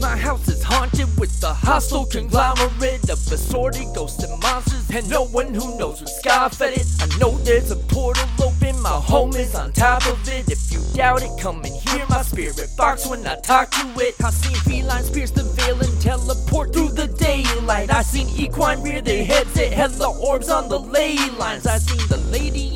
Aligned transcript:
My 0.00 0.16
house 0.16 0.46
is 0.48 0.62
haunted 0.62 1.08
with 1.18 1.40
the 1.40 1.52
hostile 1.52 2.06
conglomerate 2.06 3.10
of 3.10 3.18
assorted 3.32 3.86
ghosts 3.94 4.22
and 4.22 4.40
monsters, 4.40 4.88
and 4.90 5.08
no 5.10 5.24
one 5.26 5.52
who 5.52 5.76
knows 5.76 6.00
what 6.00 6.08
scoff 6.08 6.60
at 6.60 6.76
it. 6.76 6.86
I 7.00 7.18
know 7.18 7.36
there's 7.38 7.70
a 7.72 7.76
portal 7.76 8.28
open, 8.40 8.80
my 8.80 8.90
home 8.90 9.34
is 9.34 9.54
on 9.56 9.72
top 9.72 10.06
of 10.06 10.18
it. 10.28 10.48
If 10.50 10.72
you 10.72 10.80
doubt 10.94 11.22
it, 11.22 11.30
come 11.40 11.64
and 11.64 11.74
hear 11.88 12.06
my 12.08 12.22
spirit 12.22 12.70
box 12.76 13.06
when 13.06 13.26
I 13.26 13.40
talk 13.40 13.70
to 13.72 13.86
it. 13.98 14.14
I've 14.24 14.34
seen 14.34 14.56
felines 14.56 15.10
pierce 15.10 15.32
the 15.32 15.42
veil 15.42 15.80
and 15.80 16.00
teleport 16.00 16.72
through 16.72 16.90
the 16.90 17.08
daylight. 17.08 17.92
I've 17.92 18.06
seen 18.06 18.28
equine 18.28 18.82
rear 18.82 19.00
their 19.00 19.24
heads 19.24 19.58
at 19.58 19.72
hella 19.72 20.16
orbs 20.20 20.48
on 20.48 20.68
the 20.68 20.78
ley 20.78 21.16
lines. 21.38 21.66
I've 21.66 21.82
seen 21.82 22.06
the 22.08 22.18
lady 22.30 22.67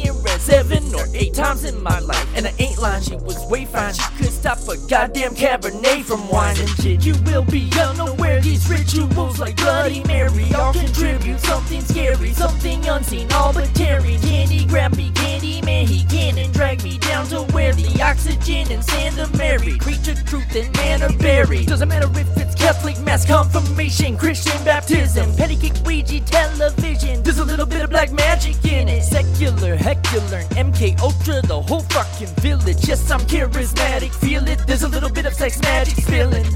seven 0.43 0.83
or 0.95 1.07
eight 1.15 1.35
times 1.35 1.65
in 1.65 1.81
my 1.83 2.01
life, 2.01 2.27
and 2.35 2.47
I 2.47 2.53
ain't 2.59 2.79
lying, 2.79 3.03
she 3.03 3.15
was 3.15 3.39
way 3.49 3.65
fine. 3.65 3.95
She 3.95 4.03
could 4.19 4.33
stop 4.33 4.59
a 4.69 4.77
goddamn 4.89 5.35
Cabernet 5.35 6.03
from 6.05 6.21
whining 6.29 6.67
shit. 6.67 7.05
You 7.07 7.15
will 7.25 7.45
be 7.45 7.71
unaware 7.79 8.41
these 8.41 8.69
rituals 8.69 9.39
like 9.39 9.57
Bloody 9.57 10.03
Mary 10.05 10.53
all 10.55 10.73
contribute 10.73 11.39
something 11.41 11.81
scary, 11.81 12.33
something 12.33 12.87
unseen, 12.89 13.31
all 13.33 13.53
but 13.53 13.73
tearing. 13.75 14.21
Candy 14.21 14.67
grab 14.67 14.97
me, 14.97 15.11
Candyman, 15.13 15.87
he 15.87 16.05
can 16.05 16.37
and 16.39 16.53
drag 16.53 16.83
me 16.83 16.99
down 16.99 17.27
to 17.27 17.43
where 17.55 17.73
the 17.73 18.02
oxygen 18.13 18.71
and 18.71 18.85
sand 18.85 19.19
are 19.19 19.37
married. 19.39 19.81
Creature, 19.81 20.15
truth, 20.27 20.55
and 20.55 20.71
man 20.77 21.03
are 21.03 21.17
buried. 21.17 21.67
Doesn't 21.67 21.89
matter 21.89 22.11
if 22.21 22.37
it's 22.37 22.55
Catholic 22.55 23.01
mass 23.01 23.25
confirmation, 23.27 24.19
Christian 24.19 24.63
baptism, 24.65 25.35
petty 25.35 25.57
kick 25.57 25.73
Ouija 25.87 26.21
television. 26.21 27.23
There's 27.23 27.39
a 27.39 27.45
little 27.45 27.65
bit 27.65 27.81
of 27.81 27.89
black 27.89 28.13
magic 28.13 28.63
in 28.67 28.89
it. 28.89 29.03
Secular, 29.03 29.77
hecular, 29.77 30.43
and 30.57 30.75
MK 30.75 31.01
Ultra, 31.01 31.41
the 31.43 31.61
whole 31.69 31.85
fucking 31.95 32.35
village. 32.47 32.87
Yes, 32.87 33.11
I'm 33.11 33.21
charismatic, 33.21 34.13
feel 34.15 34.47
it. 34.47 34.59
There's 34.67 34.83
a 34.83 34.89
little 34.89 35.11
bit 35.11 35.25
of 35.25 35.33
sex 35.33 35.59
magic 35.63 35.97
spilling. 36.05 36.47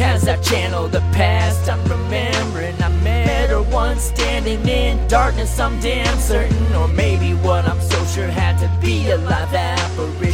As 0.00 0.28
I 0.28 0.36
channel 0.40 0.86
the 0.88 1.00
past, 1.12 1.68
I'm 1.68 1.82
remembering 1.84 2.80
I 2.82 2.88
met 3.02 3.50
her 3.50 3.62
once 3.62 4.04
standing 4.04 4.66
in 4.66 5.06
darkness. 5.08 5.58
I'm 5.58 5.78
damn 5.80 6.18
certain, 6.18 6.72
or 6.74 6.88
maybe 6.88 7.34
what 7.34 7.66
I'm 7.66 7.80
so 7.80 8.02
sure 8.06 8.28
had 8.28 8.58
to 8.60 8.68
be 8.80 9.10
a 9.10 9.18
live 9.18 9.52
apparition. 9.52 10.29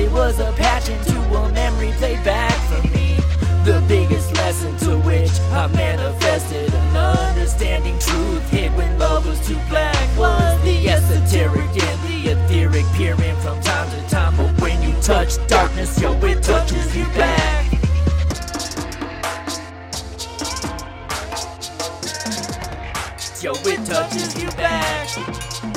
Actually, 0.00 0.14
was 0.14 0.40
a 0.40 0.52
passion 0.52 0.98
to 1.04 1.34
a 1.34 1.52
memory 1.52 1.92
played 1.98 2.24
back 2.24 2.54
for 2.70 2.88
me. 2.88 3.16
The 3.64 3.84
biggest 3.86 4.34
lesson 4.34 4.74
to 4.78 4.98
which 5.00 5.38
I 5.52 5.66
manifested 5.66 6.72
an 6.72 6.96
understanding 6.96 7.98
truth 7.98 8.48
hid 8.48 8.74
when 8.76 8.98
love 8.98 9.26
was 9.26 9.46
too 9.46 9.58
black 9.68 9.94
was 10.16 10.62
the 10.64 10.88
esoteric 10.88 11.68
and 11.82 12.00
the 12.08 12.30
etheric 12.30 12.86
peering 12.94 13.36
from 13.40 13.60
time 13.60 13.90
to 13.90 14.08
time. 14.08 14.36
But 14.38 14.58
when 14.62 14.82
you 14.82 14.94
touch 15.02 15.36
darkness, 15.46 16.00
yo, 16.00 16.12
it 16.24 16.42
touches 16.42 16.96
you 16.96 17.04
back. 17.16 17.66
Yo, 23.42 23.52
it 23.52 23.84
touches 23.84 24.42
you 24.42 24.48
back. 24.52 25.69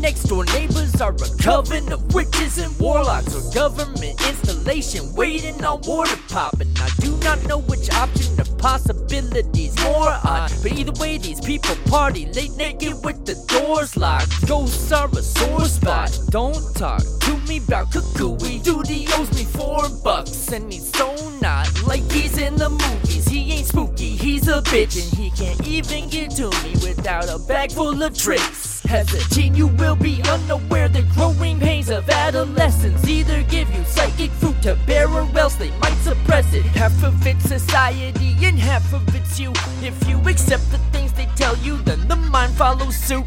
Next 0.00 0.24
door 0.24 0.44
neighbors 0.46 1.00
are 1.00 1.14
a 1.14 1.42
coven 1.42 1.92
of 1.92 2.14
witches 2.14 2.58
and 2.58 2.76
warlocks 2.78 3.34
or 3.34 3.54
government 3.54 4.20
installation 4.28 5.12
waiting 5.14 5.64
on 5.64 5.80
war 5.82 6.06
to 6.06 6.16
pop. 6.28 6.60
And 6.60 6.78
I 6.78 6.88
do 7.00 7.16
not 7.18 7.44
know 7.46 7.58
which 7.58 7.90
option 7.90 8.38
of 8.40 8.58
possibilities 8.58 9.74
more 9.82 10.16
odd. 10.24 10.52
But 10.62 10.72
either 10.72 10.92
way, 11.00 11.18
these 11.18 11.40
people 11.40 11.76
party 11.86 12.26
late 12.32 12.56
naked 12.56 13.04
with 13.04 13.24
the 13.24 13.34
doors 13.48 13.96
locked. 13.96 14.46
Ghosts 14.46 14.92
are 14.92 15.08
a 15.08 15.22
sore 15.22 15.66
spot. 15.66 16.18
Don't 16.30 16.74
talk 16.74 17.02
to 17.20 17.36
me 17.48 17.58
about 17.58 17.90
cuckooey. 17.90 18.62
Dude, 18.62 18.86
owes 19.14 19.32
me 19.34 19.44
four 19.44 19.88
bucks 20.02 20.52
and 20.52 20.72
he's 20.72 20.90
so 20.92 21.14
not 21.40 21.68
like 21.86 22.02
he's 22.10 22.38
in 22.38 22.56
the 22.56 22.70
movies. 22.70 23.26
He 23.28 23.52
ain't 23.52 23.66
spooky, 23.66 24.16
he's 24.16 24.48
a 24.48 24.62
bitch, 24.62 24.96
and 25.02 25.18
he 25.18 25.30
can't 25.30 25.66
even 25.66 26.08
get 26.08 26.30
to 26.32 26.50
me 26.62 26.72
without 26.82 27.28
a 27.28 27.38
bag 27.38 27.72
full 27.72 28.02
of 28.02 28.16
tricks. 28.16 28.75
Teen, 29.04 29.54
you 29.54 29.66
will 29.66 29.96
be 29.96 30.22
unaware 30.22 30.88
the 30.88 31.02
growing 31.14 31.60
pains 31.60 31.90
of 31.90 32.08
adolescence 32.08 33.06
either 33.06 33.42
give 33.42 33.68
you 33.74 33.84
psychic 33.84 34.30
fruit 34.30 34.60
to 34.62 34.74
bear 34.86 35.06
or 35.08 35.28
else 35.38 35.56
they 35.56 35.70
might 35.78 35.96
suppress 35.98 36.52
it. 36.54 36.64
Half 36.64 37.04
of 37.04 37.26
it's 37.26 37.44
society 37.44 38.34
and 38.42 38.58
half 38.58 38.94
of 38.94 39.02
it's 39.14 39.38
you. 39.38 39.52
If 39.82 40.08
you 40.08 40.18
accept 40.26 40.70
the 40.70 40.78
things 40.92 41.12
they 41.12 41.26
tell 41.36 41.56
you, 41.58 41.76
then 41.82 42.08
the 42.08 42.16
mind 42.16 42.52
follows 42.54 42.96
suit. 42.96 43.26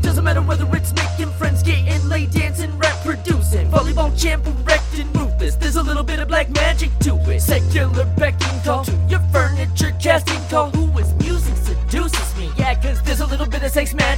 Doesn't 0.00 0.24
matter 0.24 0.42
whether 0.42 0.66
it's 0.74 0.94
making 0.94 1.32
friends, 1.34 1.62
getting 1.62 2.08
laid, 2.08 2.30
dancing, 2.30 2.76
rap 2.78 2.96
producing, 3.04 3.68
volleyball 3.70 4.10
champ, 4.18 4.46
erect 4.46 4.98
and 4.98 5.14
ruthless. 5.14 5.56
There's 5.56 5.76
a 5.76 5.82
little 5.82 6.02
bit 6.02 6.20
of 6.20 6.28
black 6.28 6.48
magic 6.50 6.90
to 7.00 7.16
it. 7.30 7.40
Secular 7.40 8.06
becking 8.16 8.60
call 8.64 8.84
to 8.84 8.99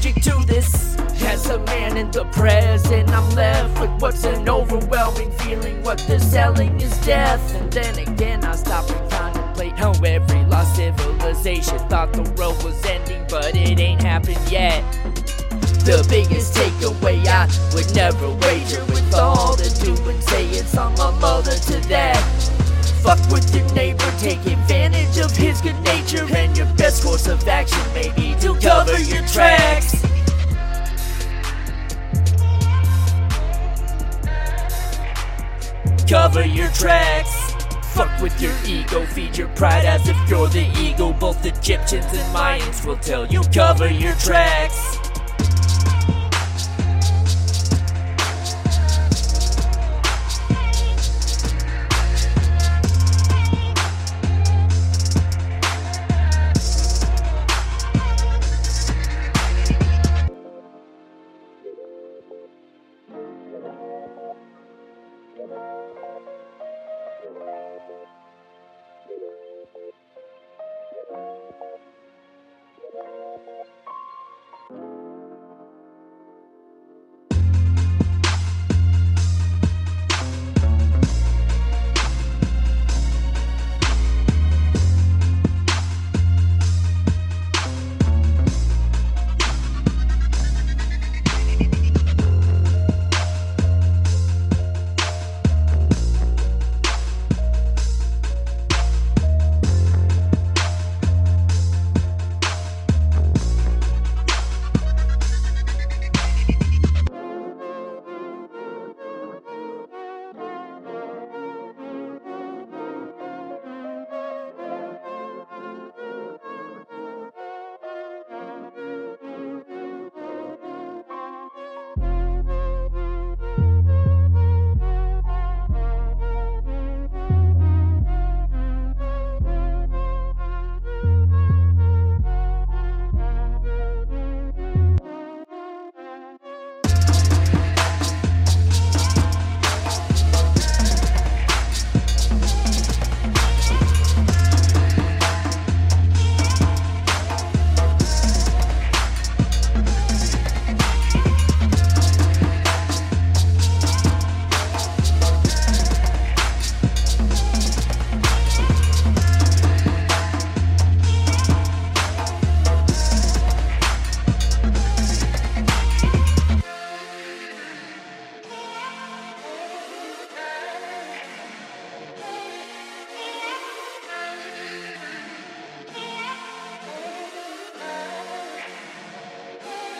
magic 0.02 0.22
to 0.22 0.46
this. 0.46 0.96
As 1.22 1.48
a 1.48 1.58
man 1.66 1.96
in 1.96 2.10
the 2.10 2.24
present, 2.26 3.08
I'm 3.10 3.28
left 3.36 3.80
with 3.80 4.02
what's 4.02 4.24
an 4.24 4.48
overwhelming 4.48 5.30
feeling. 5.32 5.82
What 5.82 5.98
they're 6.08 6.18
selling 6.18 6.80
is 6.80 6.96
death. 7.06 7.54
And 7.54 7.72
then 7.72 7.98
again, 7.98 8.44
I 8.44 8.56
stop 8.56 8.90
and 8.90 9.10
contemplate 9.10 9.78
how 9.78 9.92
every 10.04 10.44
lost 10.46 10.76
civilization 10.76 11.78
thought 11.88 12.12
the 12.12 12.22
world 12.36 12.62
was 12.64 12.84
ending, 12.84 13.24
but 13.28 13.54
it 13.54 13.78
ain't 13.78 14.02
happened 14.02 14.40
yet. 14.50 14.82
The 15.84 16.04
biggest 16.08 16.54
takeaway 16.54 17.24
I 17.26 17.46
would 17.74 17.94
never 17.94 18.28
wager 18.46 18.84
with 18.86 19.14
all 19.14 19.54
the 19.56 19.70
do 19.84 20.10
and 20.10 20.22
say 20.24 20.46
it's 20.48 20.76
on 20.76 20.94
my 20.94 21.10
mother 21.20 21.54
to 21.54 21.80
that. 21.88 22.20
Fuck 23.02 23.18
with 23.30 23.54
your 23.54 23.68
neighbor, 23.74 24.12
take 24.18 24.44
advantage 24.46 25.18
of 25.18 25.36
his 25.36 25.60
good 25.60 25.80
nature, 25.82 26.24
and 26.36 26.56
your 26.56 26.66
best 26.74 27.02
course 27.02 27.26
of 27.26 27.46
action 27.48 27.82
may 27.94 28.12
be 28.14 28.34
to 28.40 28.54
cover 28.60 28.98
your 28.98 29.26
tracks. 29.26 29.61
Cover 36.12 36.44
your 36.44 36.68
tracks. 36.72 37.54
Fuck 37.94 38.20
with 38.20 38.38
your 38.38 38.52
ego, 38.66 39.06
feed 39.06 39.34
your 39.34 39.48
pride 39.48 39.86
as 39.86 40.06
if 40.06 40.28
you're 40.28 40.46
the 40.46 40.70
ego. 40.78 41.10
Both 41.14 41.46
Egyptians 41.46 42.04
and 42.04 42.36
Mayans 42.36 42.84
will 42.84 42.98
tell 42.98 43.26
you 43.26 43.40
cover 43.44 43.88
your 43.88 44.12
tracks. 44.16 45.01